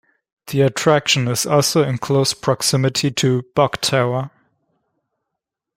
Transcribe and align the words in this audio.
The 0.47 0.61
attraction 0.61 1.27
is 1.27 1.45
also 1.45 1.83
in 1.83 1.99
close 1.99 2.33
proximity 2.33 3.11
to 3.11 3.43
Bok 3.53 3.81
Tower. 3.81 4.31